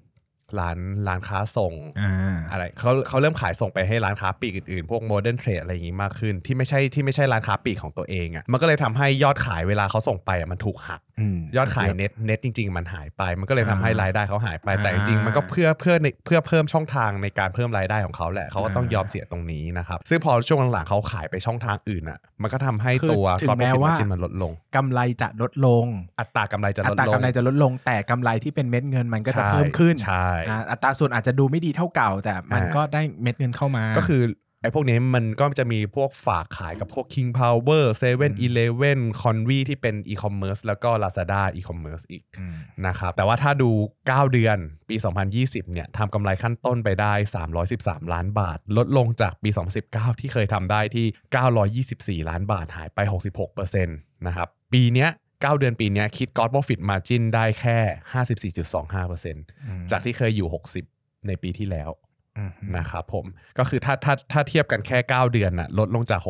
[0.61, 11.08] ร้านร้านค้าส่งอ่าอะไรเขาเขาเริ่มขายส่งไปให้ร้านค้าปลีกอื่นๆ พวก modern trade อะไรอย่างงี้มากขึ้น ที่ไม่ใช่ที่ไม่ใช่ร้านค้าปลีกของตัวเองอะ่ะมันก็เลยทำให้ยอดขายเวลาเขาส่งไปอะ่ะมันถูกหักม
[11.57, 25.87] ยอดขาย net net จริง ๆ มันหายไป มันก็เลยทำให้อ่ารายได้เขาหายไปอ่าแต่จริงๆมันก็เพื่อเพื่อในเพื่อเพิ่มช่องทางในการเพิ่มรายได้ของเขาแหละเขาก็ต้องอ่ายอมเสียตรงนี้นะครับซึ่งพอช่วงหลังๆเขาขายไปช่องทางอื่นอะ มันก็ทำให้คือตัวถึงก้อนแม้ profit ว่า margin มันลดลงกำไรจะลดลง
[26.21, 34.23] อัตรากำไรจะอัลดตราลงกำไรจะลดลง แต่กำไรที่เป็นเม็ดเงินมันก็จะใช่เพิ่มขึ้นใช่อ่าอัตราส่วนอาจจะดูไม่ดีเท่าเก่า แต่มันอ่าก็ได้เม็ดเงินเข้ามา ก็คือ
[34.63, 38.31] ไอ้พวกนี้มันก็จะมีพวกฝากขายกับพวก King Power 7 e เ e ่
[38.63, 42.55] e อ Convi ที่เป็น e-commerce แล้วก็ Lazada e-commerce อีกม
[42.87, 43.71] นะครับ แต่ว่าถ้าดู
[44.05, 44.97] 9 เดือนปี
[45.35, 47.13] 2020 เนี่ยทำกำไรขั้นต้นไปได้
[47.63, 49.51] 313 ล้านบาท ลดลงจากปี
[49.85, 52.99] 2019 ที่เคยทำได้ที่ 924 ล้านบาทหายไป
[53.45, 57.79] 66%นะครับปีเนี้ย9 เดือนปีเนี้ยคิด God Profit Margin ได้แค่
[59.25, 60.49] 54.25%จากที่เคยอยู่
[60.89, 62.08] 60 ในปีที่แล้วอืม
[62.77, 63.25] นะครับผม
[63.59, 66.21] ก็คือถ้าถ้าถ้าเทียบกันแค่ 9 เดือนน่ะลดลงจาก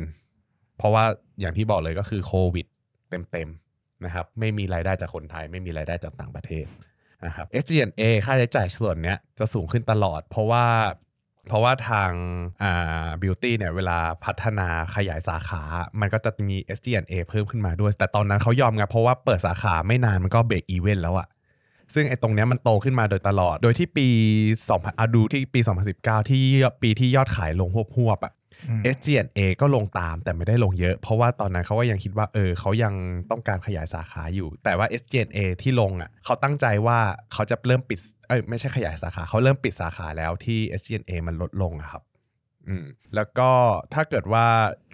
[0.00, 1.04] 60%เพราะว่า
[1.40, 2.66] อย่างที่บอกเลยก็คือโควิด
[3.10, 6.66] เต็มๆนะครับไม่มีรายได้จากคนไทย ไม่มีรายได้จากต่างประเทศ
[7.26, 10.66] นะครับ SG&A ค่าใช้จ่ายส่วนเนี้ยจะสูงขึ้นตลอด เพราะว่า
[11.48, 12.10] เพราะว่าทาง
[12.62, 15.62] อ่าบิวตี้เนี่ยเวลาพัฒนาขยายสาขา
[16.00, 21.28] มันก็จะมี SG&A เพิ่มขึ้นมาด้วย แต่ตอนนั้นเขายอมไงเพราะว่าเปิดสาขาไม่นานมันก็เบรกอีเวนต์แล้วอะ
[21.94, 24.08] ซึ่งไอ้ตรงเนี้ยมันโตขึ้นมาโดยตลอด โดยที่ปี
[24.48, 25.60] 2000อะดูที่ปี
[25.94, 26.44] 2019 ที่
[26.82, 28.34] ปีที่ยอดขายลงหวบหวบๆอะ
[28.68, 32.94] อืม SG&A ก็ลงตามแต่ไม่ได้ลงเยอะ เพราะว่าตอนนั้นเขาก็ยังคิดว่าเออเขายัง
[33.30, 36.98] ต้องการขยายสาขาอยู่ แต่ว่า SG&A ที่ลงอะเขาตั้งใจว่า
[37.32, 42.02] เขาจะเริ่มปิดเอ้ยไม่ใช่ขยายสาขาเขาเริ่มปิดสาขาแล้วที่ SG&A มันลดลงอะครับ
[42.68, 43.50] อืมแล้วก็
[43.94, 44.46] ถ้าเกิดว่า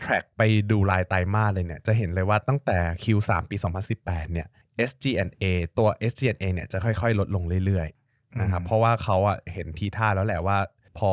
[0.02, 3.56] track ไปดูรายไตรมาสเลยเนี่ย จะเห็นเลยว่าตั้งแต่ Q3 ปี
[3.94, 4.48] 2018 เนี่ย
[4.90, 5.44] SG&A
[5.78, 10.58] ตัว SG&A เนี่ยจะค่อยๆ ลดลงเรื่อยๆนะครับอืมเพราะว่าเขาอะเห็นทีท่าแล้วแหละว่า
[10.98, 11.12] พอ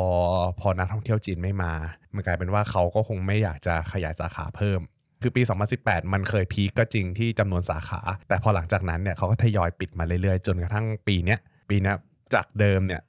[0.59, 1.73] พอนักท่องเที่ยวจีนไม่มา
[2.13, 4.79] มันกลายเป็นว่าเขาก็คงไม่อยากจะขยายสาขาเพิ่ม
[5.21, 5.41] คือปี
[5.77, 11.95] 2018 มันเคยพีคก็จริงที่จำนวนสาขา แต่พอหลังจากนั้นเนี่ยเขาก็ทยอยปิดมาเรื่อยๆ จนกระทั่งปีเนี้ยปีเนี้ย
[12.33, 13.01] จากเดิมเนี่ย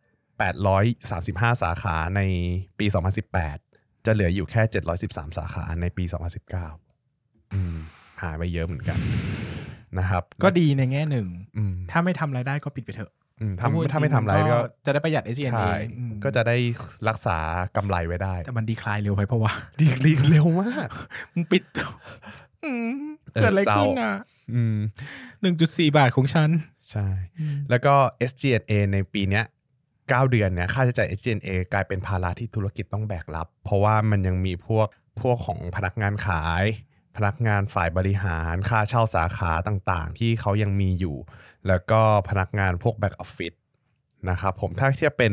[0.56, 2.20] 835 สาขาใน
[2.78, 2.86] ปี
[3.46, 4.62] 2018 จะเหลืออยู่แค่
[5.00, 6.04] 713 สาขาในปี
[6.78, 7.76] 2019 อืม
[8.22, 8.98] หายไปเยอะเหมือนกัน
[9.98, 16.56] นะครับ ก็ดีในแง่หนึ่งอืมถ้าไม่ทำรายได้ก็ปิดไปเถอะอืมถ้าพูดทำถ้าไม่จริงทำอะไรมันก็จะได้ประหยัด s อ n ใช่อืมก็จะได้
[17.08, 17.36] รักษา
[17.76, 20.88] กำไรไว้ได้ แต่มันดีคลายเร็วไปเพราะว่า ดีดีเร็วมาก
[21.32, 21.62] มึงปิด
[22.64, 22.90] อืม
[23.34, 24.14] เออเกิดอะไรเศร้าขึ้นอะ
[24.54, 24.78] อืม
[25.42, 26.50] หนึ่งจุดสี่บาทของฉัน
[26.90, 27.08] ใช่
[27.70, 27.94] แล้วก็
[28.30, 29.44] SG&A ในปีเนี้ย
[29.84, 34.86] 9เดือนเนี่ยค่าใช้จ่าย SG&A กลายเป็นภาระที่ธุรกิจต้องแบกรับ เพราะว่ามันยังมีพวก
[35.20, 36.64] พวกของพนักงานขาย
[37.16, 41.16] พนักงานฝ่ายบริหารค่าเช่าสาขาต่างๆ ที่เขายังมีอยู่
[41.68, 43.52] แล้วก็พนักงานพวกแบ็กออฟฟิศ
[44.30, 45.32] นะครับผมถ้าเทียบเป็น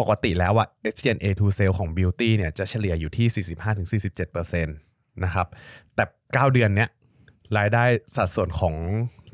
[0.00, 3.44] ปกติแล้วอะ SG&A to sale ของ Beauty เนี่ยจะเฉลี่ยอยู่ที่
[4.26, 5.46] 45-47%นะครับ
[5.94, 6.88] แต่ 9 เดือนเนี้ย
[7.58, 7.84] รายได้
[8.16, 8.74] สัดส่วนของ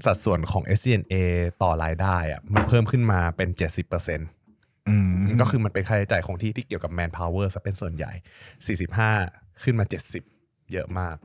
[0.04, 1.14] สัดส่วนของ SG&A
[1.62, 3.48] ต่อรายได้อะมันเพิ่มขึ้นมาเป็น
[4.18, 8.12] 70%อืมก็คือมันเป็นค่าใช้จ่ายของที่ที่เกี่ยวกับ manpower ซะเป็นส่วนใหญ่
[9.06, 9.84] 45 ขึ้นมา
[10.28, 11.16] 70 เยอะมาก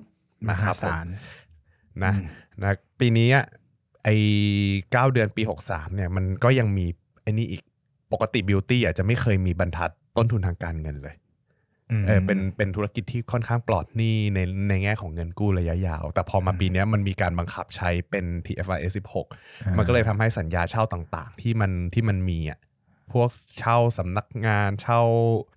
[0.48, 1.08] มนะคหารับผมศาล
[2.04, 2.14] นะ
[2.64, 3.46] นะปีนี้อะ
[4.04, 4.16] ไอ้
[4.92, 6.86] เก้าเดือนปี 63เนี่ยมันก็ยังมี
[7.24, 7.62] ไอ้นี่อีก
[8.12, 11.16] ปกติบิวตี้อะจะไม่เคยมีบรรทัดต้นทุนทางการเงินเลย
[12.02, 18.94] มเออเป็นเป็นธุรกิจที่ค่อนข้างปลอดหนี้ในในแง่ของเงินกู้ระยะยาว แต่พอมาปีเนี้ยมันมีการบังคับใช้เป็น TFRS
[19.34, 22.60] 16 มันก็เลยทำให้สัญญาเช่าต่างๆ ที่มันที่มันมีอะ
[23.14, 25.02] พวกเช่าสำนักงานเช่า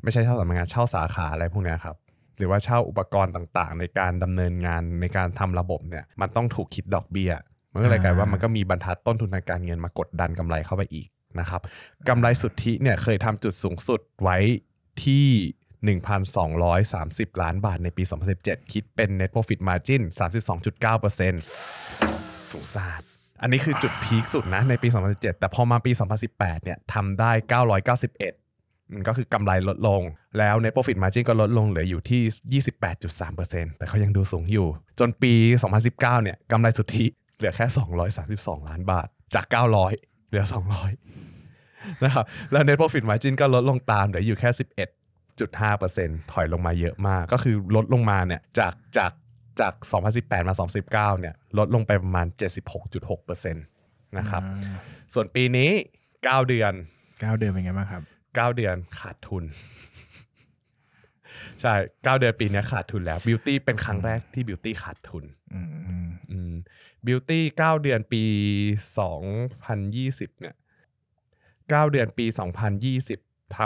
[0.03, 1.97] ไม่ใช่เช่าสำนักงานเช่าสาขาอะไรพวกเนี้ยครับ
[2.41, 7.33] หรือว่าเช่าอุปกรณ์ต่างๆ ในการดำเนินงานในการทำระบบเนี่ยมันต้องถูกคิดดอกเบี้ย
[7.73, 11.07] มันก็เลยกลายว่ามันก็มีบรรทัดต้นทุนทางการเงินมากดดันกำไรเข้าไปอีก
[11.41, 11.61] นะครับ
[12.09, 14.39] กำไรสุทธิเนี่ยเคยทำจุดสูงสุดไว้
[15.05, 15.27] ที่
[17.33, 18.03] 1,230 ล้านบาทในปี
[18.37, 20.51] 2017 คิดเป็น net profit margin 32.9%
[22.51, 23.03] สูงซาด
[23.43, 25.93] อันนี้คือจุดพีคสุดนะในปี 2017 แต่พอมาปี
[26.29, 27.33] 2018 เนี่ยทำได้
[27.95, 28.39] 991มัน
[29.09, 30.03] ก็คือกำไรลดลง
[30.39, 32.63] แล้ว net profit margin ก็ลดลงเหลืออยู่ที่
[33.01, 35.33] 28.3%แต่เขายังดูสูงอยู่ จนปี
[35.77, 37.67] 2019 เนี่ยกำไรสุทธิเหลือแค่
[38.17, 40.45] 232 ล้านบาทจาก 900 เหลือ
[41.25, 44.51] 200 นะครับ แล้ว net profit margin ก็ลดลงตามเหลืออยู่แค่
[45.21, 49.13] 11.5%ถอยลงมาเยอะมาก ก็คือลดลงมาเนี่ยจากจาก
[49.61, 49.73] จาก
[50.11, 50.55] 2018 มา
[51.17, 52.27] 2019 เนี่ยลดลงไปประมาณ
[52.87, 54.43] 76.6%นะครับ
[55.15, 55.71] ส่วนปีนี้
[56.09, 56.73] 9 เดือน
[57.21, 58.03] เก้าเดือนเป็นไงบ้างครับ
[58.39, 59.45] 9เดือนขาดทุน
[61.61, 66.53] ใช่9เดือนปีนี้ขาดทุนแล้ว Beauty เป็นครั้งแรกที่ Beauty ขาดทุนอืมอืมอืม
[67.07, 68.25] Beauty เก้าเดือนปี
[68.99, 69.23] สอง
[69.65, 70.57] พันยี่สิบเนี่ย
[71.71, 73.19] เก้าเดือนปีสองพันยี่สิบ
[73.57, 73.59] ท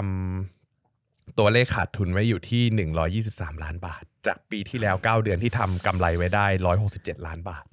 [0.67, 7.65] ำตัวเลขขาดทุนไว้อยู่ที่หนึ่งร้อยยี่สิบสามล้านบาท จากปีที่แล้วเก้าเดือนที่ทำกำไรไว้ได้ร้อยหกสิบเจ็ดล้านบาท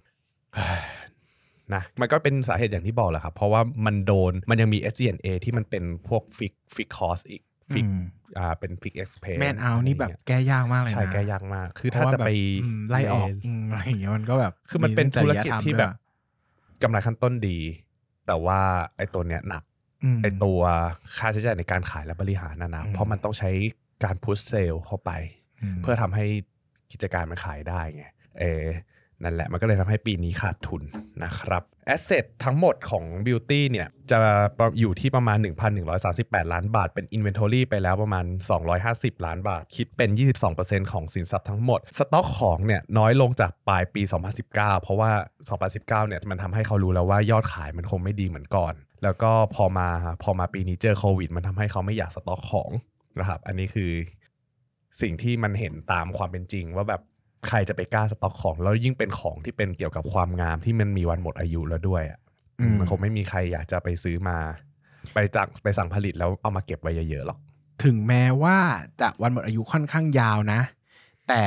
[1.76, 7.42] นะมันก็เป็นสาเหตุอย่างที่บอกแหละครับ เพราะว่ามันโดนมันยังมี SG&A ที่มันเป็นพวก fix fixed cost อีก
[7.74, 8.02] fix อืม
[8.38, 17.58] อ่าเป็น fixed expense เอานี่แบบแก้ยากมากเลยนะ ใช่แก้ยากมาก คือเพถ้าราว่าจะไปแบบอืมไล่ออกอืมอะไรอย่างเงี้ยมันก็แบบ คือมันเป็นธุรกิจที่แบบมีกำไรขั้นต้นดี
[18.28, 18.60] แต่ว่า
[18.98, 19.64] ไอ้ตัวเนี้ยหนัก
[20.04, 20.62] จริยธรรมด้วยไอ้ตัว
[21.18, 23.50] ค่าใช้จ่ายในการขายและบริหารนะนะอืมเพราะมันต้องใช้
[24.04, 25.12] การ push sale เข้าไป
[25.74, 26.26] มเพื่อทำให้
[26.92, 28.06] กิจการมันขายได้ไง
[28.40, 28.64] เออ
[29.24, 30.82] นั่นแหละมันก็เลยทำให้ปีนี้ขาดทุน
[31.24, 34.20] นะครับ asset ทั้งหมดของ Beauty เนี่ยจะ
[34.80, 35.38] อยู่ที่ประมาณ
[35.96, 38.26] 1,138 ล้านบาท เป็น Inventory ไปแล้วประมาณ
[38.76, 40.10] 250 ล้านบาท คิดเป็น
[40.52, 44.02] 22%ของสินทรัพย์ทั้งหมด สต็อกของเนี่ยน้อยลงจากปลายปี
[44.44, 45.12] 2019 เพราะว่า
[45.60, 49.88] 2019เนี่ยมันทำให้เขารู้แล้วว่ายอดขายมันคงไม่ดีเหมือนก่อน แล้วก็พอมา
[50.24, 52.72] พอมาปีนี้เจอโควิด มันทำให้เขาไม่อยากสต็อกของ
[53.20, 53.92] นะครับ อันนี้คือ
[55.02, 57.02] สิ่งที่มันเห็นตามความเป็นจริงว่าแบบ
[57.48, 62.20] ใครจะไปกล้าสต็อกของ แล้วยิ่งเป็นของที่เป็นเกี่ยวกับความงามที่มันมีวันหมดอายุแล้วด้วยอะ
[62.60, 64.38] อืมมันคงไม่มีใครอยากจะไปซื้อมา
[65.14, 67.40] ไปจังไปสั่งผลิตแล้วเอามาเก็บไว้เยอะๆหรอก
[67.84, 68.58] ถึงแม้ว่า
[69.02, 70.60] จะวันหมดอายุค่อนข้างยาวนะ
[71.30, 71.44] แต่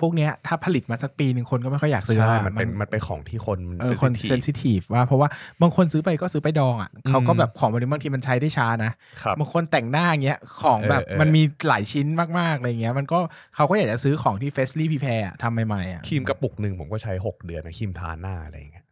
[0.00, 5.28] พวกเนี้ยถ้าผลิตมาสักปีหนึ่งคนก็ไม่ค่อยอยากซื้อใช่แล้วอะมันเป็นมันเป็นของที่คนเออคน sensitive เซนซิทีฟว่าเพราะว่า
[5.62, 12.06] บางคนซื้อไปก็ซื้อไปดองอะเขาก็แบบของวันนี้บางทีมันใช้ได้ช้านะครับบางคนแต่งหน้าอย่างเงี้ยของแบบเออเออมันมีหลายชิ้น
[12.38, 13.18] มากๆอะไรเงี้ยมันก็
[13.54, 18.84] เขาก็อยากจะซื้อของที่เฟสลี่พีแพร์ทำใหม่ๆอะครีมกระปุกหนึ่งผมก็ใช้ 6 เดือนนะครีมทาหน้าอะไรอย่างเงี้ย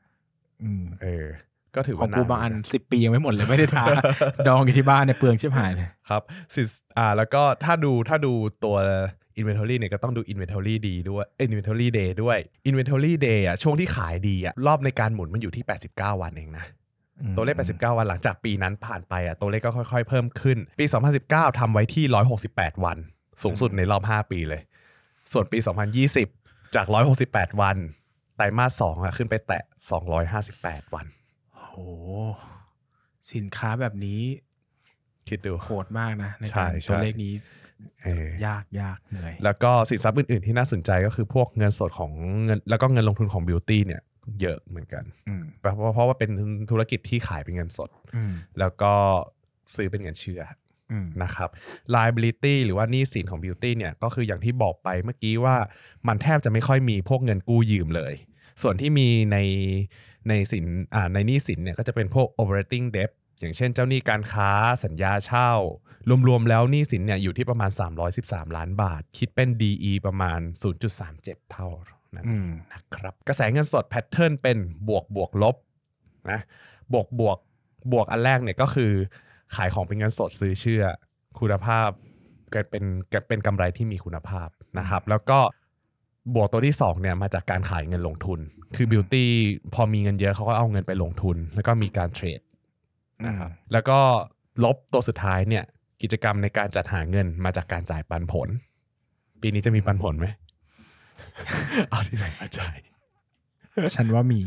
[0.62, 1.26] อืมเออ
[1.74, 3.84] ก็ถือขอว่างกูนานบางอันเหมืกัสิบปียังไม่หมดเลยไม่ได้ทา
[4.48, 6.22] ดองอยู่ที่บ้านเนี่ยเปลืองชิบหายเลยครับ
[6.54, 6.62] สิ
[6.98, 8.32] อ่าแล้วก็ถ้าดูถ้าดู
[8.64, 8.76] ตัว
[9.40, 16.66] Inventory เนี่ยก็ต้องดู Inventory ดีด้วยเอ้ย Inventory Day ด้วย Inventory Day อะช่วงที่ขายดีอะรอบในการหมุนมันอยู่ที่ 89 วันเองนะ
[17.36, 20.84] ตัวเลข 89 วันหลังจากปีนั้นผ่านไปอะตัวเลขก็ค่อยๆ เพิ่มขึ้น ปี
[21.22, 22.04] 2019ทำไว้ที่
[22.44, 22.98] 168 วัน
[23.42, 24.60] สูงสุดในรอบ 5 ปีเลย
[25.32, 25.58] ส่วนปี
[26.16, 26.86] 2020 จาก
[27.24, 27.76] 168 วัน
[28.36, 29.62] ไตรมาสสองอะขึ้นไปแตะ
[30.28, 31.06] 258 วัน
[31.54, 31.70] โห
[33.32, 34.22] สินค้าแบบนี้
[35.28, 37.63] คิดดูโหดมากนะ ในใช่การใช่ตัวเลขนี้เออ
[38.46, 42.10] ยากยากเหนื่อย แล้วก็สินทรัพย์อื่นๆที่น่าสนใจก็คือพวกเงินสดของ
[42.44, 44.02] เงินแล้วก็เงินลงทุนของบิวตี้เนี่ย
[44.40, 46.30] เยอะเหมือนกันอืมเพราะเพราะว่าเป็น
[46.70, 48.92] ธุรกิจที่ขายเป็นเงินสดอืมแล้วก็
[49.74, 50.42] ซื้อเป็นเงินเชื่อ
[50.92, 51.48] อืมนะครับ
[51.94, 55.56] liability หรือว่าหนี้สินของ beauty เนี่ยก็คืออย่างที่บอกไปเมื่อกี้ว่า
[56.08, 58.14] มันแทบจะไม่ค่อยมีพวกเงินกู้ยืมเลย
[58.62, 59.38] ส่วนที่มีใน
[60.28, 64.50] ในสินอ่าในหนี้สินเนี่ยก็จะเป็นพวก operating debt อย่างเช่นเจ้าหนี้การค้า
[64.84, 65.50] สัญญาเช่า
[66.28, 67.70] รวมๆแล้วหนี้สินเนี่ยอยู่ที่ประมาณ
[68.14, 70.40] 313 ล้านบาท คิดเป็น DE ประมาณ
[70.94, 71.68] 0.37 เท่า
[72.16, 72.26] นั้น
[72.72, 74.56] นะครับกระแสเงินสดแพทเทิร์นเป็น
[74.88, 75.56] บวกบวกลบ
[76.30, 76.40] นะ
[76.92, 77.38] บวกบวก
[77.92, 78.92] บวกอันแรกเนี่ยก็คือ
[79.56, 80.84] ขายของเป็นเงินสดซื้อเชื่อ
[81.40, 81.88] คุณภาพ
[82.52, 85.38] ก็เป็นก็เป็นกำไรที่มีคุณภาพนะครับ แล้วก็
[86.34, 88.40] บวกตัวที่2เนี่ยมาจากการขายเงินลงทุน
[88.76, 89.30] คือบิวตี้
[89.74, 92.40] พอมีเงินเยอะเขาก็เอาเงินไปลงทุน แล้วก็มีการเทรด
[93.26, 93.98] นะครับแล้วก็
[94.64, 95.64] ลบตัวสุดท้ายเนี่ย
[96.02, 98.48] กิจกรรมในการจัดหาเงินมาจากการจ่ายปันผล
[99.40, 100.26] ปีนี้จะมีปันผลไหม
[101.90, 102.76] เอาที่ไหนมาจ่าย
[103.94, 104.40] ฉันว่ามี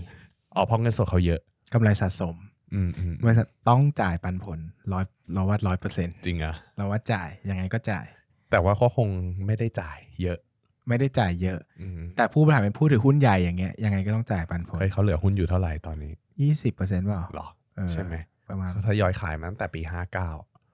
[0.55, 1.41] อ๋อเพราะเงินสดเขาเยอะ
[1.73, 2.35] กำไรสะสม
[2.73, 4.59] อืมอืมบริษัทต้องจ่ายปันผล
[4.93, 8.05] ร้อยเราว่าร้อยเปอร์เซ็นต์จริงอะเราว่าจ่ายยังไงก็จ่าย
[8.51, 9.09] แต่ว่าเขาคง
[9.45, 10.39] ไม่ได้จ่ายเยอะ
[10.87, 18.15] ไม่ได้จ่ายเยอะ อืมแต่ผู้บริหารเป็นผู้ถือหุ้นใหญ่อย่างเงี้ยยังไงก็ต้องจ่ายปันผลเฮ้ยเขาเหลือหุ้นอยู่เท่าไหร่ตอนนี้ยี่สิบเปอร์เซ็นต์เปล่าหรอ เออใช่ไหม
[18.49, 20.29] ประมาณเขาทยอยขายมาตั้งแต่ปีห้าเก้า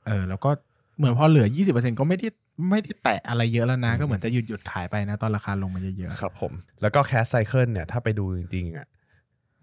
[0.07, 0.49] เออ แล้วก็
[0.97, 2.27] เหมือนพอเหลือยี่สิบเปอร์เซ็นก็ไม่ได้
[2.69, 8.87] ไม่ได้แตะอะไรเยอะแล้วนะอืมก็เหมือนจะหยุดหยุดขายไปนะ ตอนราคาลงมาเยอะครับผม แล้วก็ cash cycle เนี่ย ถ้าไปดูจริงๆอะ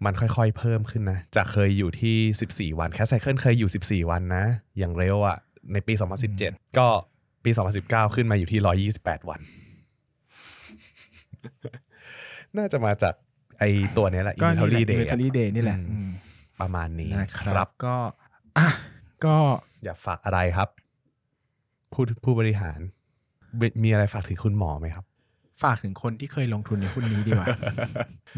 [0.05, 4.43] มันค่อยๆเพิ่มขึ้นนะจากเคยอยู่ที่ 14 วัน cash cycle เคยอยู่ 14 วันนะ
[4.77, 5.37] อย่างเร็วอะ
[5.73, 5.93] ในปี
[6.35, 6.87] 2017 ก็
[7.43, 7.51] ปี
[7.83, 9.41] 2019 ขึ้นมาอยู่ที่ 128 วัน
[12.57, 13.13] น่าจะมาจาก
[13.59, 13.63] ไอ
[13.97, 16.09] ตัวเนี้ยแหละๆก็นี่แหละ inventory day อะ inventory day นี่แหละอืมอืม
[16.61, 17.95] ประมาณนี้นะครับ ก็
[18.57, 18.69] อะ
[19.25, 19.37] ก็
[19.83, 20.69] อยากฝากอะไรครับ
[21.93, 22.79] ผู้ผู้บริหาร
[23.59, 25.05] มีมีอะไรฝากถึงคุณหมอไหมครับ
[25.63, 27.47] ฝากถึงคนที่เคยลงทุนในหุ้นนี้ดีกว่า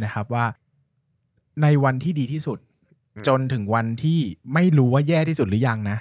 [0.03, 0.45] นะครับว่า
[1.62, 2.59] ในวันที่ดีที่สุด
[3.15, 4.19] อืมจนถึงวันที่
[4.53, 5.97] ไม่รู้ว่าแย่ที่สุดหรือยังนะ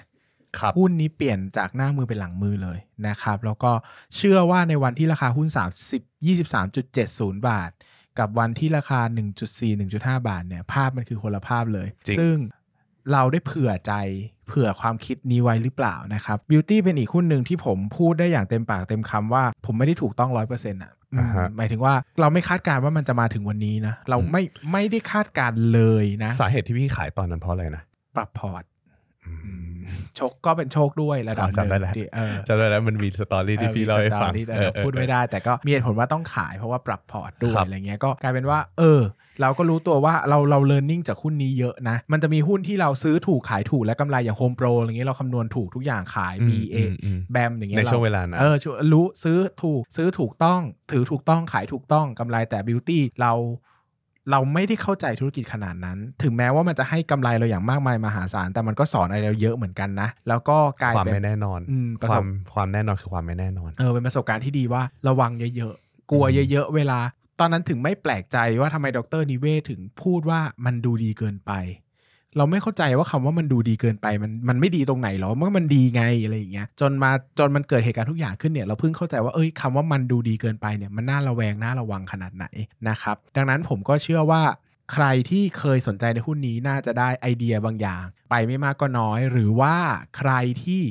[0.58, 3.72] ครับหุ้นนี้เปลี่ยนจากหน้ามือเป็นหลังมือเลยนะครับ แล้วก็
[4.16, 5.48] เชื่อว่าในวันที่ราคาหุ้น
[5.88, 6.26] 30
[6.66, 7.70] 23.70 บาท
[8.18, 9.00] กับวันที่ราคา
[9.40, 12.36] 1.4 1.5 บาทเนี่ยภาพมันคือคนละภาพเลยจริงซึ่ง
[13.12, 13.92] เราได้เผื่อใจ
[14.46, 27.82] เผื่อความคิดนี้ไว้หรือเปล่านะครับ Beauty เป็นอีกหุ้นหนึ่งที่ผมพูดได้อย่างเต็มปากเต็มคำว่า ผมไม่ได้ถูกต้องร้อยเปอร์เซ็นต์อะอืมอ่าฮะหมายถึงว่าเราไม่คาดการณ์ว่ามันจะมาถึงวันนี้นะ เราไม่ไม่ได้คาดการณ์เลยนะ สาเหตุที่พี่ขายตอนนั้นเพราะอะไรนะ
[28.16, 28.64] ปรับพอร์ต
[30.16, 39.02] โชคก็เป็นโชคด้วยระดับอ๋อจำได้แล้วหนึ่งที่เออจำได้แล้วมันมีสตอรี่ที่พี่เล่าให้ฟังออมีสตอรี่แต่เออเออพูดไม่ได้ แต่ก็มีเหตุผลว่าต้องขายเพราะว่าปรับพอร์ตด้วยครับอะไรเงี้ยก็กลายเป็นว่า เออ
[39.40, 50.60] เราก็รู้ตัวว่าเราเราเรียนรู้จากหุ้นนี้เยอะนะ มันจะมีหุ้นที่เราซื้อถูกขายถูกและกำไรอย่างโฮมโปรอะไรเงี้ยเราคำนวณถูกทุกอย่างขายอืม B A อืมอืมแบมอย่างเงี้ยในช่วงเวลานั้นเออช่วงรู้ซื้อถูกซื้อถูกต้อง
[50.92, 53.32] ถือถูกต้องขายถูกต้องกำไรแต่ Beauty เรา
[54.30, 66.98] เราไม่ได้เข้าใจธุรกิจขนาดนั้น ถึงแม้ว่ามันจะให้กำไรเราอย่างมากมายมหาศาล แต่มันก็สอนอะไรเราเยอะเหมือนกันนะ แล้วก็กลายความเป็นไม่แน่นอนอืมประคสวาบมความแน่นอนคือความไม่แน่นอน เออ เป็นประสบการณ์ที่ดีว่าระวังเยอะๆ กลัวเยอะๆ เวลา
[67.40, 71.52] ตอนนั้นถึงไม่แปลกใจว่าทำไมดรนิเวศถึงพูดว่ามันดูดีเกินไป
[72.36, 82.46] เราไม่เข้าใจว่าคำว่ามันดูดีเกินไปมันมันไม่ดีตรงไหนหรอมันมันดีไงอะไรอย่างเงี้ยจนมาจนมันเกิดเหตุการณ์ทุกอย่างขึ้นเนี่ยเราเพิ่งเข้าใจว่าเอ้ยคำว่ามันดูดีเกินไปเนี่ยมันน่าระแวงน่าระวังขนาดไหน
[82.88, 84.42] นะครับดังนั้นผมก็เชื่อว่า
[84.92, 89.76] ใครที่เคยสนใจในหุ้นนี้น่าจะได้ไอเดียบางอย่าง ไปไม่มากก็น้อย หรือว่า
[90.18, 90.82] ใครที่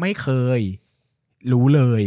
[0.00, 0.60] ไม่เคย
[1.52, 2.02] รู้เลย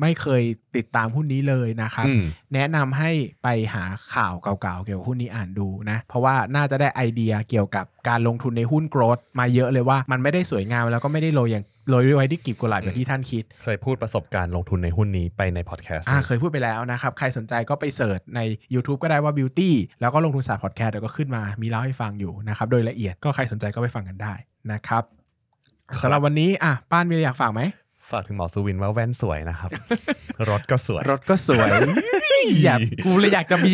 [0.00, 0.42] ไม่เคย
[0.76, 2.22] ติดตามหุ้นนี้เลยนะครับอืม
[2.54, 3.10] แนะนำให้
[3.44, 3.84] ไปหา
[4.14, 18.40] ข่าวเก่าๆเกี่ยวกับหุ้นนี้อ่านดูนะ เพราะว่าน่าจะได้ไอเดียเกี่ยวกับการลงทุนในหุ้นโกรดมาเยอะเลยว่ามันไม่ได้สวยงามแล้วก็ไม่ได้โรยอย่างโรยไว้ที่กลีบกุหลาบอย่างที่ท่านคิด เคยพูดประสบการณ์ลงทุนในหุ้นนี้ไปในพอดแคสต์อ่าเคยพูดไปแล้วนะครับ ใครสนใจก็ไปเสิร์ชใน
[18.74, 24.34] YouTube ก็ได้ว่า Beauty แล้วก็ลงทุนศาสตร์พอดแคสต์เดี๋ยวก็ขึ้นมามีเล่าให้ฟังอยู่นะครับโดยละเอียดก็ใครสนใจก็ไปฟังกันได้
[24.72, 25.04] นะครับ
[26.02, 27.60] สำหรับวันนี้อะป้านมีอะไรอยากฝากไหม
[28.10, 29.70] ฝากถึงหมอสุวินว่าแว่นสวยนะครับ
[30.50, 31.70] รถก็สวย รถก็สวย
[32.62, 33.72] อย่ากูเลยอยากจะมี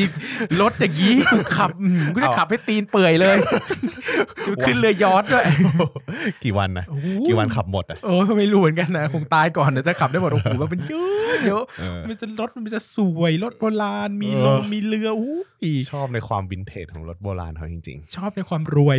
[0.61, 3.37] รถอย่างนี้กูขับอืมกูจะขับให้ตีนเปื่อยเลย
[4.47, 5.45] กูขึ้นเรือยอทด้วย
[6.45, 18.99] กี่วันนะโอ้โหกี่วันขับหมดอะโอ้ยไม่รู้เหมือนกันนะคงตายก่อนเดี๋ยวจะขับได้หมดโอ้โหมันเป็นเยอะเยอะเออมันจะรถมันจะสวยรถโบราณมีเออลงมีเรืออู้ยชอบในความวินเทจของรถโบราณเขาจริงชอบในความรวย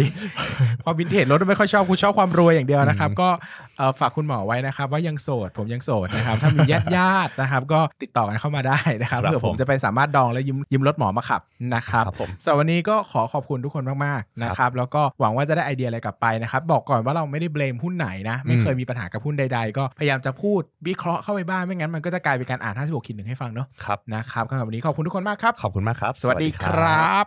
[0.84, 3.30] ความวินเทจรถไม่ค่อยชอบกูชอบความรวยอย่างเดียวนะครับ ก็
[3.78, 11.42] เอ่อฝากคุณหมอไว้นะครับ ว่ายังโสดผมยังโสดนะครับ ถ้ามีญาติญาติๆนะครับ ก็ติดต่อกันเข้ามาได้นะครับครับเผื่อผมผมจะไปสามารถดองและยืมยืมรถหมอมาขับ
[11.76, 27.26] นะครับครับผมสำหรับวันนี้ก็ขอขอบคุณทุกคนมากๆนะครับแล้วก็หวังว่าจะได้ไอเดียอะไรกลับไปนะครับบอกก่อนว่าเราไม่ได้เบลมหุ้นไหนนะไม่เคยมีปัญหากับหุ้นใด ๆ ก็พยายามจะพูดวิเคราะห์เข้าไปบ้างไม่งั้นมันก็จะกลายเป็นการอ่าน56คิดหนึ่งให้ฟังเนาะๆครับนะครับก็สำหรับวันนี้ขอบคุณทุกคนมากครับขอบคุณมากครับ สวัสดีครับ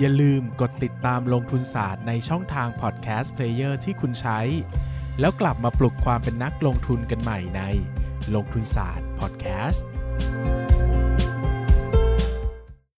[0.00, 4.40] อย่าลืมกดติดตามลงทุนศาสตร์ในช่องทางพอดแคสต์เพลเยอร์ที่คุณใช้
[5.20, 7.62] แล้วกลับมาปลุกความเป็นนักลงทุนกันใหม่ใน
[8.34, 9.86] ลงทุนศาสตร์พอดแคสต์